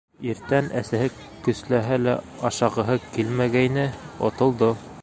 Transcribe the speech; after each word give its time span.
Иртән 0.27 0.69
әсәһе 0.79 1.09
көсләһә 1.49 1.99
лә 2.07 2.17
ашағыһы 2.51 2.97
килмәгәйне, 3.19 3.87
отолдо. 4.31 4.75